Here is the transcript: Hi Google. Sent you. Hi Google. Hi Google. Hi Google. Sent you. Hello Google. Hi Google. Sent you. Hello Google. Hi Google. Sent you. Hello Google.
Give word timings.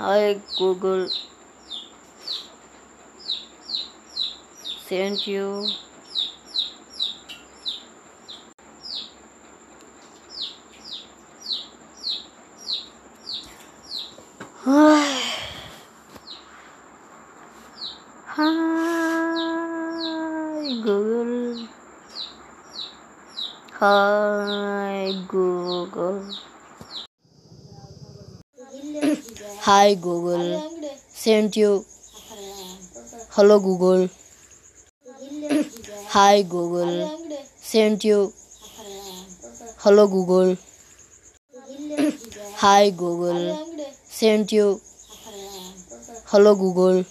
Hi 0.00 0.40
Google. 0.56 1.10
Sent 4.88 5.26
you. 5.26 5.68
Hi 18.24 18.56
Google. 20.82 21.68
Hi 23.72 25.12
Google. 25.28 26.24
Hi 29.64 29.94
Google. 29.94 30.70
Sent 31.08 31.56
you. 31.56 31.84
Hello 33.30 33.58
Google. 33.60 34.08
Hi 36.14 36.42
Google. 36.42 37.18
Sent 37.56 38.04
you. 38.04 38.32
Hello 39.84 40.06
Google. 40.08 40.56
Hi 42.64 42.90
Google. 42.90 43.66
Sent 44.08 44.52
you. 44.52 44.80
Hello 46.26 46.54
Google. 46.54 47.04